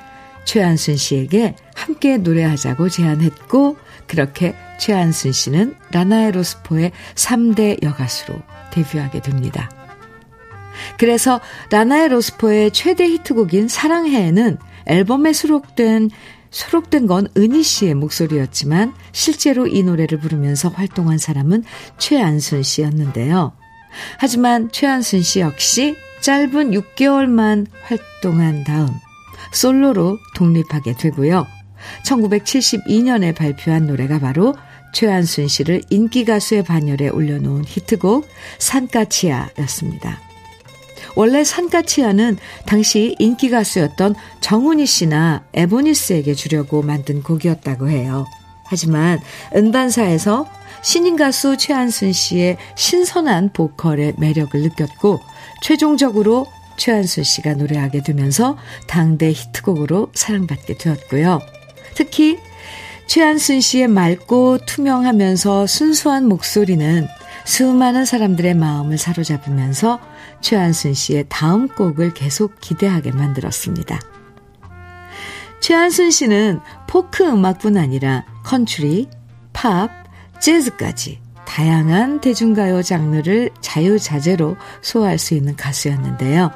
[0.45, 8.39] 최한순 씨에게 함께 노래하자고 제안했고 그렇게 최한순 씨는 라나의 로스포의 3대 여가수로
[8.72, 9.70] 데뷔하게 됩니다.
[10.97, 11.39] 그래서
[11.71, 16.09] 라나의 로스포의 최대 히트곡인 사랑해는 앨범에 수록된
[16.51, 21.63] 수록된 건 은희 씨의 목소리였지만 실제로 이 노래를 부르면서 활동한 사람은
[21.97, 23.53] 최안순 씨였는데요.
[24.17, 28.89] 하지만 최안순 씨 역시 짧은 6개월만 활동한 다음
[29.51, 31.45] 솔로로 독립하게 되고요.
[32.05, 34.55] 1972년에 발표한 노래가 바로
[34.93, 38.27] 최한순 씨를 인기가수의 반열에 올려놓은 히트곡
[38.57, 40.28] 산까치아였습니다.
[41.16, 48.26] 원래 산까치아는 당시 인기 가수였던 정훈이 씨나 에보니스에게 주려고 만든 곡이었다고 해요.
[48.66, 49.20] 하지만
[49.55, 50.47] 음반사에서
[50.82, 55.20] 신인 가수 최한순 씨의 신선한 보컬의 매력을 느꼈고
[55.62, 56.45] 최종적으로
[56.78, 58.57] 최한순 씨가 노래하게 되면서
[58.88, 61.41] 당대 히트곡으로 사랑받게 되었고요.
[61.95, 62.38] 특히
[63.07, 67.07] 최한순 씨의 맑고 투명하면서 순수한 목소리는
[67.46, 70.00] 수많은 사람들의 마음을 사로잡으면서
[70.42, 74.00] 최한순 씨의 다음 곡을 계속 기대하게 만들었습니다.
[75.60, 79.10] 최안순 씨는 포크 음악뿐 아니라 컨트리,
[79.54, 79.90] 팝,
[80.40, 86.52] 재즈까지 다양한 대중가요 장르를 자유자재로 소화할 수 있는 가수였는데요.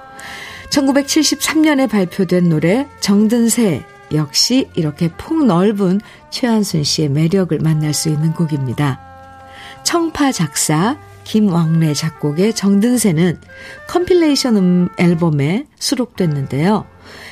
[0.69, 9.12] 1973년에 발표된 노래 정든새 역시 이렇게 폭넓은 최안순 씨의 매력을 만날 수 있는 곡입니다.
[9.83, 13.39] 청파 작사, 김왕래 작곡의 정든새는
[13.87, 16.85] compilation 음 앨범에 수록됐는데요.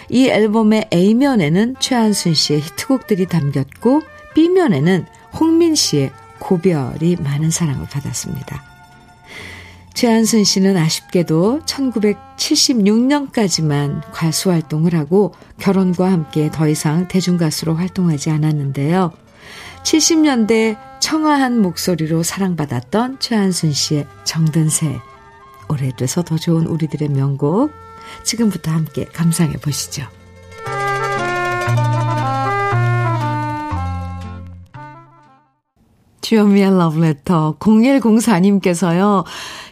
[0.10, 4.02] 이 앨범의 A면에는 최한순 씨의 히트곡들이 담겼고
[4.34, 5.06] B면에는
[5.40, 8.64] 홍민 씨의 고별이 많은 사랑을 받았습니다.
[9.94, 19.12] 최한순 씨는 아쉽게도 1976년까지만 가수 활동을 하고 결혼과 함께 더 이상 대중가수로 활동하지 않았는데요.
[19.84, 25.02] 70년대 청아한 목소리로 사랑받았던 최한순 씨의 정든새.
[25.68, 27.72] 오래돼서 더 좋은 우리들의 명곡.
[28.24, 30.04] 지금부터 함께 감상해 보시죠.
[36.22, 39.26] 주현미의 러브레터 0104님께서요.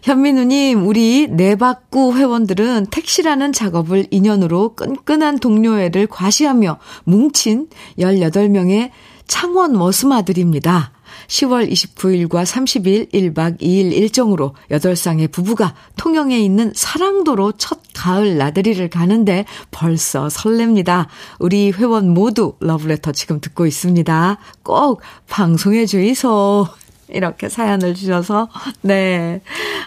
[0.03, 7.69] 현민우님, 우리 내박구 회원들은 택시라는 작업을 인연으로 끈끈한 동료애를 과시하며 뭉친
[7.99, 8.89] 18명의
[9.27, 10.91] 창원 머스마들입니다.
[11.27, 19.45] 10월 29일과 30일 1박 2일 일정으로 8쌍의 부부가 통영에 있는 사랑도로 첫 가을 나들이를 가는데
[19.71, 21.07] 벌써 설렙니다.
[21.39, 24.37] 우리 회원 모두 러브레터 지금 듣고 있습니다.
[24.63, 26.67] 꼭 방송해 주이소.
[27.09, 28.49] 이렇게 사연을 주셔서,
[28.81, 29.41] 네.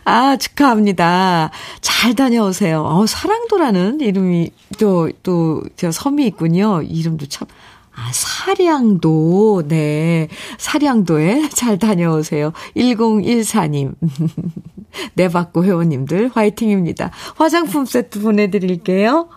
[0.04, 1.50] 아, 축하합니다.
[1.80, 2.82] 잘 다녀오세요.
[2.82, 6.82] 어, 사랑도라는 이름이 또, 또, 저 섬이 있군요.
[6.82, 7.46] 이름도 참
[7.94, 10.28] 아, 사량도, 네.
[10.58, 12.52] 사량도에 잘 다녀오세요.
[12.76, 13.94] 1014님.
[15.14, 17.10] 내받고 회원님들 화이팅입니다.
[17.36, 19.28] 화장품 세트 보내드릴게요.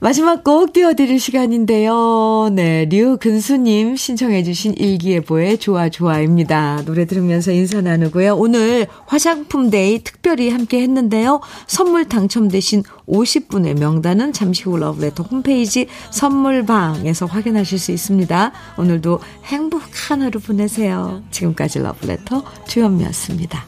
[0.00, 2.50] 마지막 곡 띄워드릴 시간인데요.
[2.52, 6.82] 네, 류근수님 신청해주신 일기예보의 좋아 좋아입니다.
[6.84, 8.34] 노래 들으면서 인사 나누고요.
[8.36, 11.40] 오늘 화장품 day 특별히 함께 했는데요.
[11.66, 18.52] 선물 당첨되신 50분의 명단은 잠시 후 러브레터 홈페이지 선물방에서 확인하실 수 있습니다.
[18.76, 21.22] 오늘도 행복한 하루 보내세요.
[21.30, 23.64] 지금까지 러브레터 주현미였습니다.